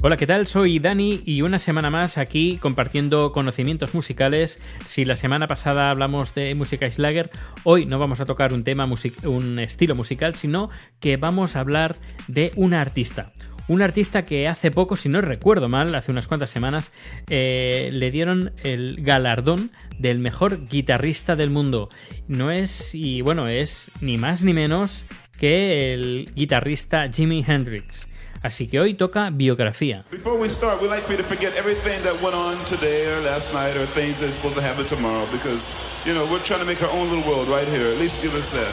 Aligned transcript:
Hola, 0.00 0.16
¿qué 0.16 0.28
tal? 0.28 0.46
Soy 0.46 0.78
Dani 0.78 1.22
y 1.24 1.42
una 1.42 1.58
semana 1.58 1.90
más 1.90 2.18
aquí 2.18 2.56
compartiendo 2.58 3.32
conocimientos 3.32 3.94
musicales. 3.94 4.62
Si 4.86 5.04
la 5.04 5.16
semana 5.16 5.48
pasada 5.48 5.90
hablamos 5.90 6.34
de 6.36 6.54
música 6.54 6.86
Schlager, 6.86 7.30
hoy 7.64 7.84
no 7.84 7.98
vamos 7.98 8.20
a 8.20 8.24
tocar 8.24 8.52
un 8.52 8.62
tema, 8.62 8.88
un 9.24 9.58
estilo 9.58 9.96
musical, 9.96 10.36
sino 10.36 10.70
que 11.00 11.16
vamos 11.16 11.56
a 11.56 11.60
hablar 11.60 11.96
de 12.28 12.52
una 12.54 12.80
artista. 12.80 13.32
Un 13.66 13.82
artista 13.82 14.22
que 14.22 14.48
hace 14.48 14.70
poco, 14.70 14.96
si 14.96 15.08
no 15.08 15.20
recuerdo 15.20 15.68
mal, 15.68 15.94
hace 15.94 16.12
unas 16.12 16.28
cuantas 16.28 16.48
semanas, 16.48 16.92
eh, 17.28 17.90
le 17.92 18.10
dieron 18.10 18.52
el 18.62 19.02
galardón 19.02 19.72
del 19.98 20.20
mejor 20.20 20.68
guitarrista 20.68 21.36
del 21.36 21.50
mundo. 21.50 21.90
No 22.28 22.50
es, 22.50 22.94
y 22.94 23.20
bueno, 23.20 23.46
es 23.46 23.90
ni 24.00 24.16
más 24.16 24.42
ni 24.42 24.54
menos 24.54 25.04
que 25.38 25.92
el 25.92 26.30
guitarrista 26.34 27.10
Jimi 27.12 27.44
Hendrix. 27.46 28.08
Así 28.42 28.68
que 28.68 28.80
hoy 28.80 28.94
toca 28.94 29.30
biografía. 29.30 30.04
Before 30.10 30.38
we 30.38 30.48
start, 30.48 30.80
we'd 30.80 30.90
like 30.90 31.02
for 31.02 31.12
you 31.12 31.18
to 31.18 31.24
forget 31.24 31.56
everything 31.56 32.00
that 32.02 32.14
went 32.22 32.34
on 32.34 32.64
today 32.64 33.06
or 33.06 33.20
last 33.22 33.52
night 33.52 33.76
or 33.76 33.86
things 33.86 34.20
that's 34.20 34.34
supposed 34.34 34.54
to 34.54 34.62
happen 34.62 34.86
tomorrow 34.86 35.26
because, 35.32 35.70
you 36.06 36.14
know, 36.14 36.24
we're 36.26 36.42
trying 36.42 36.60
to 36.60 36.66
make 36.66 36.82
our 36.82 36.90
own 36.90 37.08
little 37.10 37.28
world 37.28 37.48
right 37.48 37.66
here. 37.68 37.88
At 37.90 37.98
least 37.98 38.22
give 38.22 38.34
us 38.34 38.52
that. 38.52 38.72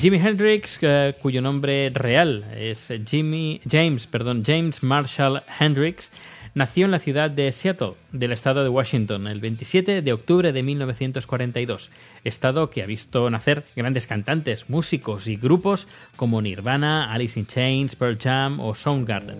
Jimi 0.00 0.18
Hendrix, 0.20 0.78
eh, 0.82 1.14
cuyo 1.20 1.40
nombre 1.42 1.90
real 1.90 2.44
es 2.54 2.88
Jimmy, 3.04 3.60
James, 3.64 4.06
perdón, 4.06 4.44
James 4.44 4.80
Marshall 4.80 5.42
Hendrix, 5.46 6.10
nació 6.58 6.86
en 6.86 6.90
la 6.90 6.98
ciudad 6.98 7.30
de 7.30 7.50
Seattle, 7.52 7.94
del 8.10 8.32
estado 8.32 8.64
de 8.64 8.68
Washington, 8.68 9.28
el 9.28 9.40
27 9.40 10.02
de 10.02 10.12
octubre 10.12 10.52
de 10.52 10.62
1942, 10.64 11.90
estado 12.24 12.68
que 12.68 12.82
ha 12.82 12.86
visto 12.86 13.30
nacer 13.30 13.64
grandes 13.76 14.08
cantantes, 14.08 14.68
músicos 14.68 15.28
y 15.28 15.36
grupos 15.36 15.86
como 16.16 16.42
Nirvana, 16.42 17.12
Alice 17.12 17.38
in 17.38 17.46
Chains, 17.46 17.94
Pearl 17.94 18.18
Jam 18.18 18.58
o 18.58 18.74
Soundgarden. 18.74 19.38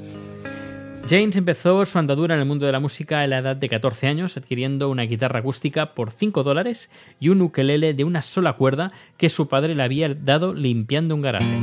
James 1.09 1.37
empezó 1.37 1.85
su 1.87 1.99
andadura 1.99 2.37
en 2.37 2.41
el 2.41 2.47
mundo 2.47 2.67
de 2.67 2.73
la 2.73 2.81
música 2.81 3.21
a 3.21 3.27
la 3.27 3.39
edad 3.39 3.57
de 3.57 3.69
14 3.69 4.07
años, 4.07 4.37
adquiriendo 4.37 4.89
una 4.89 5.03
guitarra 5.03 5.41
acústica 5.41 5.95
por 5.95 6.13
5 6.13 6.45
dólares 6.45 6.89
y 7.19 7.31
un 7.31 7.41
ukelele 7.41 7.95
de 7.95 8.05
una 8.05 8.23
sola 8.23 8.53
cuerda 8.53 8.93
que 9.17 9.29
su 9.29 9.49
padre 9.49 9.75
le 9.75 9.83
había 9.83 10.15
dado 10.15 10.55
limpiando 10.55 11.17
un 11.17 11.23
garaje. 11.23 11.59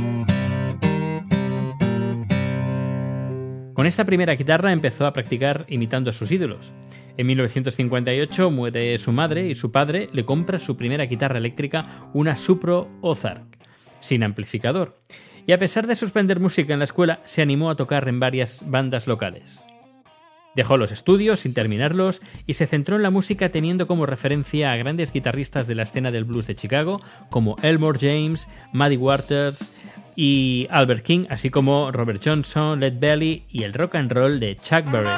Con 3.76 3.84
esta 3.84 4.06
primera 4.06 4.34
guitarra 4.34 4.72
empezó 4.72 5.06
a 5.06 5.12
practicar 5.12 5.66
imitando 5.68 6.08
a 6.08 6.14
sus 6.14 6.32
ídolos. 6.32 6.72
En 7.18 7.26
1958 7.26 8.50
muere 8.50 8.96
su 8.96 9.12
madre 9.12 9.48
y 9.48 9.54
su 9.54 9.70
padre 9.70 10.08
le 10.14 10.24
compra 10.24 10.58
su 10.58 10.78
primera 10.78 11.04
guitarra 11.04 11.36
eléctrica, 11.36 12.08
una 12.14 12.36
Supro 12.36 12.88
Ozark, 13.02 13.44
sin 14.00 14.22
amplificador. 14.22 14.98
Y 15.46 15.52
a 15.52 15.58
pesar 15.58 15.86
de 15.86 15.94
suspender 15.94 16.40
música 16.40 16.72
en 16.72 16.78
la 16.78 16.86
escuela, 16.86 17.20
se 17.24 17.42
animó 17.42 17.68
a 17.68 17.76
tocar 17.76 18.08
en 18.08 18.18
varias 18.18 18.62
bandas 18.64 19.06
locales. 19.06 19.62
Dejó 20.54 20.78
los 20.78 20.90
estudios 20.90 21.40
sin 21.40 21.52
terminarlos 21.52 22.22
y 22.46 22.54
se 22.54 22.66
centró 22.66 22.96
en 22.96 23.02
la 23.02 23.10
música 23.10 23.50
teniendo 23.50 23.86
como 23.86 24.06
referencia 24.06 24.72
a 24.72 24.76
grandes 24.76 25.12
guitarristas 25.12 25.66
de 25.66 25.74
la 25.74 25.82
escena 25.82 26.10
del 26.10 26.24
blues 26.24 26.46
de 26.46 26.54
Chicago 26.54 27.02
como 27.28 27.56
Elmore 27.60 27.98
James, 28.00 28.48
Muddy 28.72 28.96
Waters, 28.96 29.70
y 30.16 30.66
Albert 30.70 31.04
King, 31.04 31.26
así 31.28 31.50
como 31.50 31.92
Robert 31.92 32.22
Johnson, 32.24 32.80
Led 32.80 32.98
Belly 32.98 33.44
y 33.50 33.62
el 33.62 33.74
rock 33.74 33.96
and 33.96 34.10
roll 34.10 34.40
de 34.40 34.56
Chuck 34.56 34.90
Berry. 34.90 35.10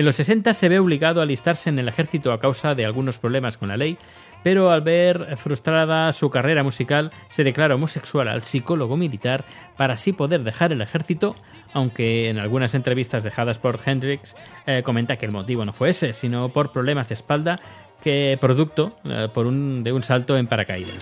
En 0.00 0.06
los 0.06 0.16
60 0.16 0.54
se 0.54 0.70
ve 0.70 0.78
obligado 0.78 1.20
a 1.20 1.24
alistarse 1.24 1.68
en 1.68 1.78
el 1.78 1.86
ejército 1.86 2.32
a 2.32 2.40
causa 2.40 2.74
de 2.74 2.86
algunos 2.86 3.18
problemas 3.18 3.58
con 3.58 3.68
la 3.68 3.76
ley, 3.76 3.98
pero 4.42 4.70
al 4.70 4.80
ver 4.80 5.36
frustrada 5.36 6.10
su 6.14 6.30
carrera 6.30 6.62
musical 6.62 7.10
se 7.28 7.44
declara 7.44 7.74
homosexual 7.74 8.28
al 8.28 8.40
psicólogo 8.40 8.96
militar 8.96 9.44
para 9.76 9.94
así 9.94 10.14
poder 10.14 10.42
dejar 10.42 10.72
el 10.72 10.80
ejército, 10.80 11.36
aunque 11.74 12.30
en 12.30 12.38
algunas 12.38 12.74
entrevistas 12.74 13.24
dejadas 13.24 13.58
por 13.58 13.78
Hendrix 13.84 14.36
eh, 14.64 14.80
comenta 14.82 15.16
que 15.16 15.26
el 15.26 15.32
motivo 15.32 15.66
no 15.66 15.74
fue 15.74 15.90
ese, 15.90 16.14
sino 16.14 16.48
por 16.48 16.72
problemas 16.72 17.10
de 17.10 17.14
espalda 17.14 17.60
que 18.02 18.38
producto 18.40 18.98
eh, 19.04 19.28
por 19.32 19.46
un, 19.46 19.84
de 19.84 19.92
un 19.92 20.02
salto 20.02 20.36
en 20.36 20.46
paracaídas. 20.46 20.98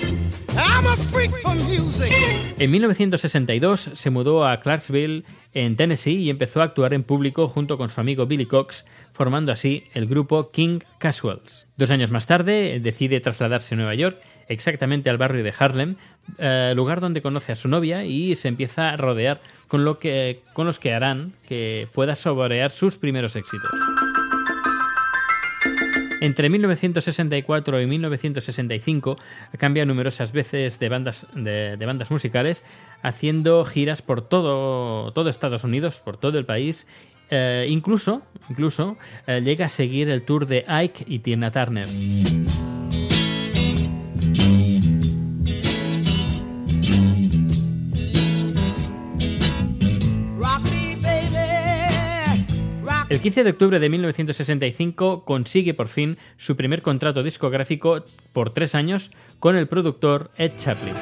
En 2.58 2.70
1962 2.70 3.90
se 3.94 4.10
mudó 4.10 4.46
a 4.46 4.56
Clarksville, 4.58 5.24
en 5.54 5.76
Tennessee, 5.76 6.16
y 6.16 6.30
empezó 6.30 6.60
a 6.60 6.64
actuar 6.64 6.92
en 6.92 7.04
público 7.04 7.48
junto 7.48 7.78
con 7.78 7.88
su 7.88 8.00
amigo 8.00 8.26
Billy 8.26 8.46
Cox, 8.46 8.84
formando 9.12 9.52
así 9.52 9.84
el 9.94 10.06
grupo 10.06 10.48
King 10.50 10.80
Casuals. 10.98 11.66
Dos 11.76 11.90
años 11.90 12.10
más 12.10 12.26
tarde 12.26 12.80
decide 12.80 13.20
trasladarse 13.20 13.74
a 13.74 13.78
Nueva 13.78 13.94
York, 13.94 14.18
exactamente 14.48 15.10
al 15.10 15.18
barrio 15.18 15.44
de 15.44 15.54
Harlem, 15.56 15.96
eh, 16.38 16.72
lugar 16.74 17.00
donde 17.00 17.22
conoce 17.22 17.52
a 17.52 17.54
su 17.54 17.68
novia 17.68 18.04
y 18.04 18.34
se 18.34 18.48
empieza 18.48 18.90
a 18.90 18.96
rodear 18.96 19.40
con, 19.68 19.84
lo 19.84 19.98
que, 19.98 20.42
con 20.52 20.66
los 20.66 20.78
que 20.78 20.94
harán 20.94 21.34
que 21.46 21.88
pueda 21.92 22.16
saborear 22.16 22.70
sus 22.70 22.96
primeros 22.96 23.36
éxitos. 23.36 23.70
Entre 26.20 26.48
1964 26.50 27.80
y 27.80 27.86
1965 27.86 29.16
cambia 29.56 29.84
numerosas 29.84 30.32
veces 30.32 30.78
de 30.80 30.88
bandas, 30.88 31.26
de, 31.34 31.76
bandas 31.76 32.10
musicales, 32.10 32.64
haciendo 33.02 33.64
giras 33.64 34.02
por 34.02 34.22
todo, 34.22 35.12
todo 35.12 35.30
Estados 35.30 35.64
Unidos, 35.64 36.00
por 36.00 36.16
todo 36.16 36.38
el 36.38 36.44
país. 36.44 36.88
Eh, 37.30 37.66
incluso 37.68 38.22
incluso 38.48 38.96
eh, 39.26 39.42
llega 39.42 39.66
a 39.66 39.68
seguir 39.68 40.08
el 40.08 40.22
tour 40.22 40.46
de 40.46 40.64
Ike 40.66 41.04
y 41.06 41.18
Tina 41.18 41.50
Turner. 41.50 41.86
El 53.08 53.20
15 53.22 53.42
de 53.42 53.50
octubre 53.50 53.78
de 53.78 53.88
1965 53.88 55.24
consigue 55.24 55.72
por 55.72 55.88
fin 55.88 56.18
su 56.36 56.56
primer 56.56 56.82
contrato 56.82 57.22
discográfico 57.22 58.04
por 58.34 58.52
tres 58.52 58.74
años 58.74 59.10
con 59.38 59.56
el 59.56 59.66
productor 59.66 60.30
Ed 60.36 60.52
Chaplin. 60.56 60.94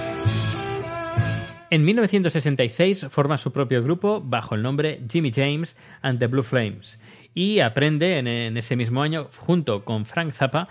En 1.68 1.84
1966 1.84 3.08
forma 3.10 3.38
su 3.38 3.52
propio 3.52 3.82
grupo 3.82 4.22
bajo 4.24 4.54
el 4.54 4.62
nombre 4.62 5.00
Jimmy 5.10 5.32
James 5.34 5.76
and 6.00 6.20
the 6.20 6.28
Blue 6.28 6.44
Flames 6.44 7.00
y 7.34 7.58
aprende 7.58 8.18
en, 8.18 8.56
ese 8.56 8.76
mismo 8.76 9.02
año, 9.02 9.28
junto 9.38 9.84
con 9.84 10.06
Frank 10.06 10.32
Zappa, 10.32 10.68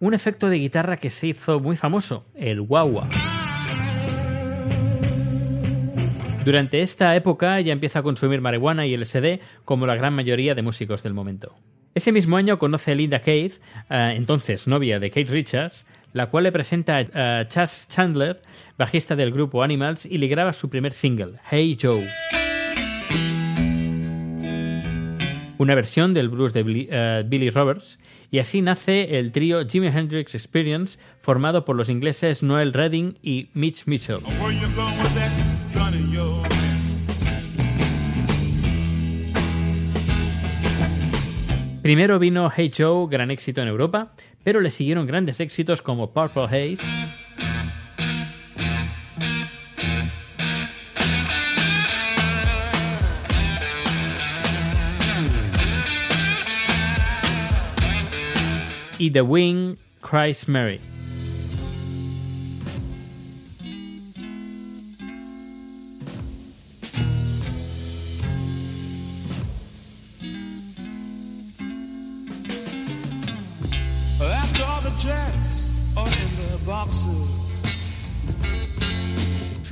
un 0.00 0.14
efecto 0.14 0.48
de 0.48 0.58
guitarra 0.58 0.96
que 0.96 1.10
se 1.10 1.28
hizo 1.28 1.60
muy 1.60 1.76
famoso, 1.76 2.26
el 2.34 2.60
wah-wah. 2.60 3.41
Durante 6.44 6.82
esta 6.82 7.14
época 7.14 7.60
ya 7.60 7.72
empieza 7.72 8.00
a 8.00 8.02
consumir 8.02 8.40
marihuana 8.40 8.86
y 8.86 8.96
LSD 8.96 9.40
como 9.64 9.86
la 9.86 9.94
gran 9.94 10.14
mayoría 10.14 10.54
de 10.54 10.62
músicos 10.62 11.02
del 11.02 11.14
momento. 11.14 11.54
Ese 11.94 12.10
mismo 12.10 12.36
año 12.36 12.58
conoce 12.58 12.92
a 12.92 12.94
Linda 12.94 13.20
Keith, 13.20 13.60
eh, 13.90 14.14
entonces 14.16 14.66
novia 14.66 14.98
de 14.98 15.10
Kate 15.10 15.30
Richards, 15.30 15.86
la 16.12 16.30
cual 16.30 16.44
le 16.44 16.52
presenta 16.52 16.98
a 16.98 17.46
Chas 17.48 17.86
Chandler, 17.88 18.40
bajista 18.78 19.14
del 19.14 19.30
grupo 19.30 19.62
Animals, 19.62 20.06
y 20.06 20.18
le 20.18 20.26
graba 20.26 20.52
su 20.52 20.68
primer 20.68 20.92
single, 20.92 21.34
Hey 21.50 21.78
Joe. 21.80 22.08
una 25.62 25.74
versión 25.76 26.12
del 26.12 26.28
blues 26.28 26.52
de 26.52 26.64
Billy, 26.64 26.88
eh, 26.90 27.22
Billy 27.24 27.48
Roberts, 27.48 27.98
y 28.30 28.40
así 28.40 28.60
nace 28.62 29.18
el 29.18 29.32
trío 29.32 29.66
Jimi 29.66 29.86
Hendrix 29.86 30.34
Experience, 30.34 30.98
formado 31.20 31.64
por 31.64 31.76
los 31.76 31.88
ingleses 31.88 32.42
Noel 32.42 32.72
Redding 32.72 33.16
y 33.22 33.48
Mitch 33.54 33.86
Mitchell. 33.86 34.18
Primero 41.82 42.20
vino 42.20 42.48
Hey 42.48 42.70
Joe, 42.72 43.08
gran 43.10 43.32
éxito 43.32 43.60
en 43.60 43.66
Europa, 43.66 44.12
pero 44.44 44.60
le 44.60 44.70
siguieron 44.70 45.04
grandes 45.04 45.40
éxitos 45.40 45.82
como 45.82 46.12
Purple 46.12 46.44
Haze, 46.44 46.78
y 58.98 59.10
The 59.10 59.22
Wing 59.22 59.76
Cries 60.00 60.48
Mary. 60.48 60.78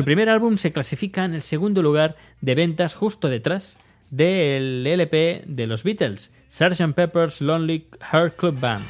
Su 0.00 0.04
primer 0.06 0.30
álbum 0.30 0.56
se 0.56 0.72
clasifica 0.72 1.26
en 1.26 1.34
el 1.34 1.42
segundo 1.42 1.82
lugar 1.82 2.16
de 2.40 2.54
ventas 2.54 2.94
justo 2.94 3.28
detrás 3.28 3.78
del 4.10 4.86
LP 4.86 5.42
de 5.44 5.66
los 5.66 5.84
Beatles, 5.84 6.32
Sgt. 6.48 6.94
Pepper's 6.94 7.42
Lonely 7.42 7.86
Heart 8.10 8.36
Club 8.36 8.58
Band. 8.58 8.86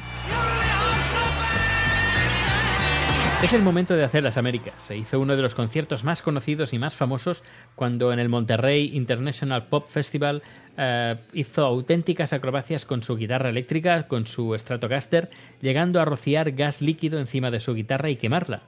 Es 3.43 3.51
el 3.51 3.61
momento 3.61 3.93
de 3.93 4.05
hacer 4.05 4.23
las 4.23 4.37
Américas. 4.37 4.75
Se 4.77 4.95
hizo 4.95 5.19
uno 5.19 5.35
de 5.35 5.41
los 5.41 5.53
conciertos 5.53 6.05
más 6.05 6.21
conocidos 6.21 6.71
y 6.71 6.79
más 6.79 6.95
famosos 6.95 7.43
cuando 7.75 8.13
en 8.13 8.19
el 8.19 8.29
Monterrey 8.29 8.91
International 8.95 9.67
Pop 9.67 9.89
Festival 9.89 10.41
eh, 10.77 11.17
hizo 11.33 11.65
auténticas 11.65 12.31
acrobacias 12.31 12.85
con 12.85 13.03
su 13.03 13.17
guitarra 13.17 13.49
eléctrica, 13.49 14.07
con 14.07 14.27
su 14.27 14.57
Stratocaster, 14.57 15.29
llegando 15.59 15.99
a 15.99 16.05
rociar 16.05 16.53
gas 16.53 16.81
líquido 16.81 17.19
encima 17.19 17.51
de 17.51 17.59
su 17.59 17.73
guitarra 17.73 18.09
y 18.09 18.15
quemarla. 18.15 18.61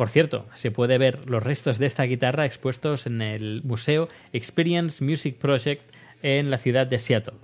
Por 0.00 0.08
cierto, 0.08 0.46
se 0.54 0.70
puede 0.70 0.96
ver 0.96 1.28
los 1.28 1.42
restos 1.42 1.78
de 1.78 1.84
esta 1.84 2.04
guitarra 2.04 2.46
expuestos 2.46 3.06
en 3.06 3.20
el 3.20 3.60
Museo 3.64 4.08
Experience 4.32 5.04
Music 5.04 5.36
Project 5.36 5.82
en 6.22 6.50
la 6.50 6.56
ciudad 6.56 6.86
de 6.86 6.98
Seattle. 6.98 7.34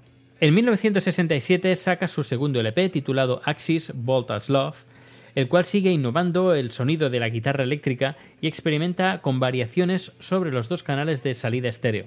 En 0.41 0.55
1967 0.55 1.77
saca 1.77 2.09
su 2.09 2.23
segundo 2.23 2.59
LP 2.59 2.89
titulado 2.89 3.43
Axis 3.45 3.93
Bolt 3.95 4.31
as 4.31 4.49
Love, 4.49 4.85
el 5.35 5.49
cual 5.49 5.67
sigue 5.67 5.93
innovando 5.93 6.55
el 6.55 6.71
sonido 6.71 7.11
de 7.11 7.21
la 7.21 7.29
guitarra 7.29 7.63
eléctrica 7.63 8.17
y 8.41 8.47
experimenta 8.47 9.21
con 9.21 9.39
variaciones 9.39 10.13
sobre 10.19 10.51
los 10.51 10.71
dos 10.71 10.83
canales 10.83 11.23
de 11.23 11.35
salida 11.35 11.69
estéreo. 11.69 12.07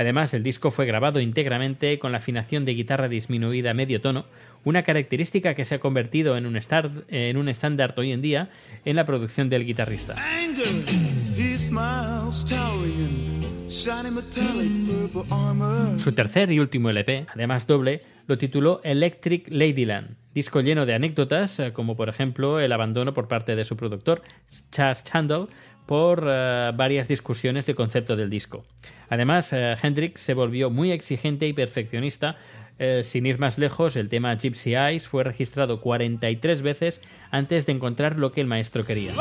Además, 0.00 0.32
el 0.32 0.42
disco 0.42 0.70
fue 0.70 0.86
grabado 0.86 1.20
íntegramente 1.20 1.98
con 1.98 2.10
la 2.10 2.18
afinación 2.18 2.64
de 2.64 2.72
guitarra 2.72 3.06
disminuida 3.06 3.72
a 3.72 3.74
medio 3.74 4.00
tono, 4.00 4.24
una 4.64 4.82
característica 4.82 5.54
que 5.54 5.66
se 5.66 5.74
ha 5.74 5.78
convertido 5.78 6.38
en 6.38 6.46
un, 6.46 6.56
estar- 6.56 7.04
en 7.08 7.36
un 7.36 7.50
estándar 7.50 7.92
hoy 7.98 8.10
en 8.12 8.22
día 8.22 8.48
en 8.86 8.96
la 8.96 9.04
producción 9.04 9.50
del 9.50 9.66
guitarrista. 9.66 10.14
Su 15.98 16.12
tercer 16.12 16.50
y 16.50 16.60
último 16.60 16.88
LP, 16.88 17.26
además 17.34 17.66
doble, 17.66 18.00
lo 18.26 18.38
tituló 18.38 18.80
Electric 18.82 19.48
Ladyland, 19.50 20.16
disco 20.34 20.60
lleno 20.62 20.86
de 20.86 20.94
anécdotas, 20.94 21.60
eh, 21.60 21.72
como 21.74 21.94
por 21.94 22.08
ejemplo 22.08 22.58
el 22.58 22.72
abandono 22.72 23.12
por 23.12 23.28
parte 23.28 23.54
de 23.54 23.64
su 23.66 23.76
productor, 23.76 24.22
Charles 24.70 25.04
Chandler, 25.04 25.42
por 25.90 26.22
eh, 26.24 26.70
varias 26.76 27.08
discusiones 27.08 27.66
de 27.66 27.74
concepto 27.74 28.14
del 28.14 28.30
disco. 28.30 28.64
Además, 29.08 29.52
eh, 29.52 29.74
Hendrix 29.82 30.20
se 30.20 30.34
volvió 30.34 30.70
muy 30.70 30.92
exigente 30.92 31.48
y 31.48 31.52
perfeccionista. 31.52 32.36
eh, 32.78 33.02
sin 33.02 33.26
ir 33.26 33.40
más 33.40 33.58
lejos, 33.58 33.96
el 33.96 34.08
tema 34.08 34.36
Gypsy 34.38 34.74
Eyes 34.76 35.08
fue 35.08 35.24
registrado 35.24 35.80
43 35.80 36.62
veces 36.62 37.02
antes 37.32 37.66
de 37.66 37.72
encontrar 37.72 38.16
lo 38.20 38.30
que 38.30 38.40
el 38.40 38.46
maestro 38.46 38.84
quería. 38.86 39.12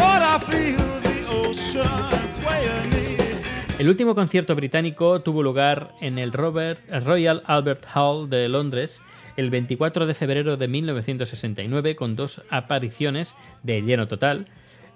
El 3.80 3.90
último 3.90 4.14
concierto 4.14 4.56
británico 4.56 5.22
tuvo 5.22 5.42
lugar 5.42 5.90
en 6.02 6.20
el 6.20 6.32
Robert- 6.34 6.82
Royal 7.04 7.42
Albert 7.48 7.86
Hall 7.96 8.30
de 8.30 8.48
Londres 8.48 9.02
el 9.38 9.50
24 9.50 10.06
de 10.06 10.14
febrero 10.14 10.56
de 10.56 10.68
1969 10.68 11.96
con 11.96 12.16
dos 12.16 12.44
apariciones 12.52 13.36
de 13.64 13.82
lleno 13.82 14.06
total. 14.06 14.46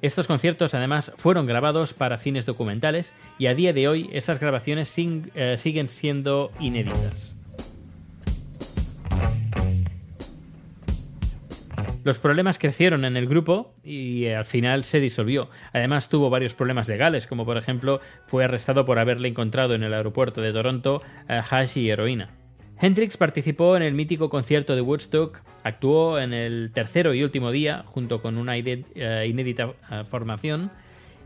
Estos 0.04 0.28
conciertos 0.28 0.74
además 0.74 1.14
fueron 1.16 1.46
grabados 1.46 1.94
para 1.94 2.18
fines 2.18 2.46
documentales 2.46 3.14
y 3.40 3.46
a 3.46 3.56
día 3.56 3.72
de 3.72 3.88
hoy 3.88 4.10
estas 4.12 4.38
grabaciones 4.38 4.94
eh, 4.98 5.56
siguen 5.58 5.88
siendo 5.88 6.52
inéditas. 6.60 7.38
Los 12.04 12.20
problemas 12.20 12.60
crecieron 12.60 13.06
en 13.06 13.16
el 13.16 13.30
grupo 13.30 13.74
y 13.82 14.26
eh, 14.26 14.36
al 14.36 14.44
final 14.44 14.84
se 14.84 15.00
disolvió. 15.00 15.50
Además 15.72 16.10
tuvo 16.10 16.30
varios 16.30 16.54
problemas 16.54 16.90
legales, 16.90 17.26
como 17.26 17.46
por 17.46 17.56
ejemplo 17.56 18.02
fue 18.26 18.44
arrestado 18.44 18.84
por 18.84 19.00
haberle 19.00 19.30
encontrado 19.30 19.74
en 19.74 19.84
el 19.84 19.94
aeropuerto 19.94 20.42
de 20.42 20.52
Toronto 20.52 21.02
eh, 21.30 21.42
hash 21.50 21.78
y 21.78 21.90
heroína. 21.90 22.43
Hendrix 22.84 23.16
participó 23.16 23.78
en 23.78 23.82
el 23.82 23.94
mítico 23.94 24.30
concierto 24.30 24.76
de 24.76 24.82
Woodstock, 24.82 25.40
actuó 25.64 26.20
en 26.20 26.34
el 26.34 26.72
tercero 26.74 27.14
y 27.14 27.24
último 27.24 27.50
día 27.50 27.86
junto 27.86 28.22
con 28.22 28.38
una 28.38 28.58
eh, 28.58 29.26
inédita 29.26 29.72
eh, 29.90 30.04
formación. 30.04 30.70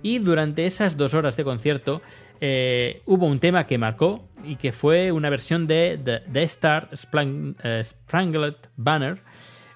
Y 0.04 0.20
durante 0.20 0.68
esas 0.68 0.98
dos 0.98 1.16
horas 1.16 1.36
de 1.36 1.44
concierto 1.44 2.04
eh, 2.42 3.02
hubo 3.08 3.26
un 3.26 3.40
tema 3.40 3.66
que 3.66 3.80
marcó 3.80 4.30
y 4.46 4.58
que 4.58 4.72
fue 4.72 5.12
una 5.12 5.32
versión 5.32 5.66
de 5.66 6.00
The, 6.32 6.44
Star 6.44 6.92
Splang- 6.92 7.56
eh, 7.64 7.82
Spangled 7.84 8.58
Banner, 8.76 9.24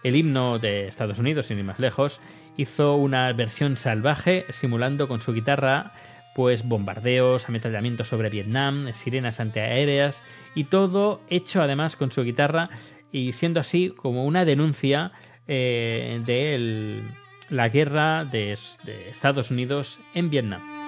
el 0.04 0.16
himno 0.16 0.60
de 0.60 0.88
Estados 0.88 1.18
Unidos, 1.18 1.48
sin 1.48 1.58
ir 1.58 1.64
más 1.64 1.80
lejos, 1.80 2.22
hizo 2.58 2.96
una 2.96 3.34
versión 3.34 3.76
salvaje 3.76 4.46
simulando 4.50 5.08
con 5.08 5.20
su 5.20 5.34
guitarra 5.34 5.94
pues 6.36 6.68
bombardeos, 6.68 7.48
ametrallamientos 7.50 8.08
sobre 8.08 8.30
Vietnam, 8.30 8.94
sirenas 8.94 9.40
antiaéreas 9.40 10.24
y 10.56 10.66
todo 10.66 11.22
hecho 11.30 11.62
además 11.62 11.96
con 11.96 12.12
su 12.12 12.24
guitarra 12.24 12.70
y 13.12 13.34
siendo 13.34 13.60
así 13.60 13.90
como 13.90 14.26
una 14.26 14.46
denuncia 14.46 15.12
eh, 15.48 16.22
de 16.26 17.02
la 17.50 17.70
guerra 17.70 18.26
de, 18.26 18.58
de 18.86 19.10
Estados 19.10 19.52
Unidos 19.52 20.00
en 20.14 20.30
Vietnam. 20.30 20.81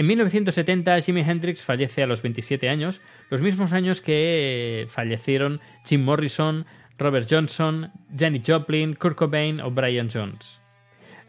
En 0.00 0.06
1970 0.06 0.98
Jimi 1.02 1.20
Hendrix 1.20 1.62
fallece 1.62 2.02
a 2.02 2.06
los 2.06 2.22
27 2.22 2.70
años, 2.70 3.02
los 3.28 3.42
mismos 3.42 3.74
años 3.74 4.00
que 4.00 4.86
fallecieron 4.88 5.60
Jim 5.84 6.02
Morrison, 6.02 6.64
Robert 6.96 7.28
Johnson, 7.30 7.92
Janis 8.18 8.44
Joplin, 8.46 8.94
Kurt 8.94 9.18
Cobain 9.18 9.60
o 9.60 9.70
Brian 9.70 10.08
Jones. 10.10 10.62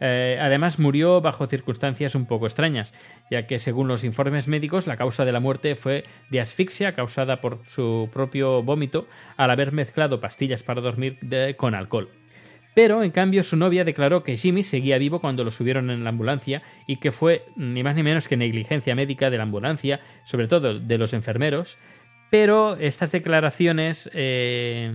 Eh, 0.00 0.38
además 0.40 0.78
murió 0.78 1.20
bajo 1.20 1.44
circunstancias 1.44 2.14
un 2.14 2.24
poco 2.24 2.46
extrañas, 2.46 2.94
ya 3.30 3.46
que 3.46 3.58
según 3.58 3.88
los 3.88 4.04
informes 4.04 4.48
médicos 4.48 4.86
la 4.86 4.96
causa 4.96 5.26
de 5.26 5.32
la 5.32 5.40
muerte 5.40 5.74
fue 5.74 6.04
de 6.30 6.40
asfixia 6.40 6.94
causada 6.94 7.42
por 7.42 7.60
su 7.66 8.08
propio 8.10 8.62
vómito 8.62 9.06
al 9.36 9.50
haber 9.50 9.72
mezclado 9.72 10.18
pastillas 10.18 10.62
para 10.62 10.80
dormir 10.80 11.18
con 11.58 11.74
alcohol. 11.74 12.08
Pero, 12.74 13.02
en 13.02 13.10
cambio, 13.10 13.42
su 13.42 13.56
novia 13.56 13.84
declaró 13.84 14.22
que 14.22 14.36
Jimmy 14.36 14.62
seguía 14.62 14.98
vivo 14.98 15.20
cuando 15.20 15.44
lo 15.44 15.50
subieron 15.50 15.90
en 15.90 16.04
la 16.04 16.10
ambulancia 16.10 16.62
y 16.86 16.96
que 16.96 17.12
fue 17.12 17.44
ni 17.56 17.82
más 17.82 17.96
ni 17.96 18.02
menos 18.02 18.28
que 18.28 18.36
negligencia 18.36 18.94
médica 18.94 19.30
de 19.30 19.36
la 19.36 19.42
ambulancia, 19.42 20.00
sobre 20.24 20.48
todo 20.48 20.78
de 20.78 20.98
los 20.98 21.12
enfermeros. 21.12 21.78
Pero 22.30 22.76
estas 22.76 23.12
declaraciones 23.12 24.10
eh, 24.14 24.90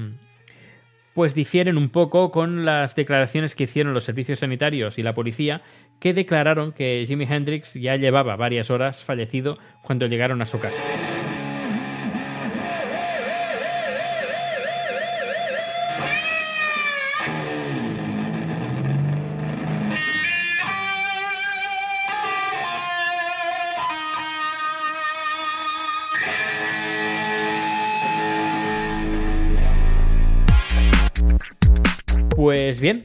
pues 1.17 1.33
difieren 1.33 1.77
un 1.77 1.89
poco 1.89 2.29
con 2.29 2.63
las 2.63 2.95
declaraciones 2.95 3.55
que 3.55 3.63
hicieron 3.63 3.93
los 3.93 4.03
servicios 4.03 4.37
sanitarios 4.37 4.99
y 4.99 5.03
la 5.03 5.15
policía, 5.15 5.61
que 5.99 6.13
declararon 6.13 6.73
que 6.73 7.03
Jimi 7.07 7.25
Hendrix 7.25 7.73
ya 7.73 7.95
llevaba 7.95 8.35
varias 8.35 8.69
horas 8.69 9.03
fallecido 9.03 9.57
cuando 9.81 10.05
llegaron 10.05 10.43
a 10.43 10.45
su 10.45 10.59
casa. 10.59 10.83
Pues 32.47 32.79
bien, 32.79 33.03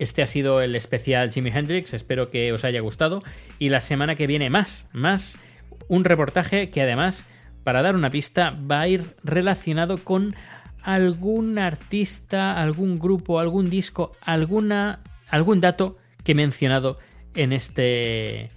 este 0.00 0.20
ha 0.20 0.26
sido 0.26 0.60
el 0.62 0.74
especial 0.74 1.32
Jimi 1.32 1.50
Hendrix, 1.50 1.94
espero 1.94 2.28
que 2.28 2.52
os 2.52 2.64
haya 2.64 2.80
gustado 2.80 3.22
y 3.60 3.68
la 3.68 3.80
semana 3.80 4.16
que 4.16 4.26
viene 4.26 4.50
más, 4.50 4.88
más 4.92 5.38
un 5.86 6.02
reportaje 6.02 6.68
que 6.68 6.82
además, 6.82 7.24
para 7.62 7.82
dar 7.82 7.94
una 7.94 8.10
pista, 8.10 8.58
va 8.68 8.80
a 8.80 8.88
ir 8.88 9.14
relacionado 9.22 9.98
con 9.98 10.34
algún 10.82 11.60
artista, 11.60 12.60
algún 12.60 12.96
grupo, 12.96 13.38
algún 13.38 13.70
disco, 13.70 14.16
alguna, 14.22 15.04
algún 15.30 15.60
dato 15.60 15.96
que 16.24 16.32
he 16.32 16.34
mencionado 16.34 16.98
en 17.36 17.52
este, 17.52 18.48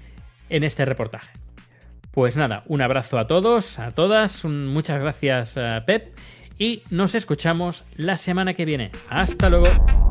en 0.50 0.64
este 0.64 0.84
reportaje. 0.84 1.32
Pues 2.10 2.38
nada, 2.38 2.64
un 2.66 2.82
abrazo 2.82 3.20
a 3.20 3.28
todos, 3.28 3.78
a 3.78 3.92
todas, 3.92 4.46
muchas 4.46 5.00
gracias 5.00 5.60
Pep 5.86 6.18
y 6.62 6.84
nos 6.92 7.16
escuchamos 7.16 7.86
la 7.96 8.18
semana 8.18 8.54
que 8.54 8.66
viene. 8.66 8.92
Hasta 9.10 9.50
luego. 9.50 10.11